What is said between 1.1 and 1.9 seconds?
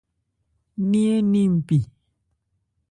ń ni npi.